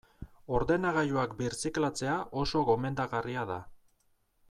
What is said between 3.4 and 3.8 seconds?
da.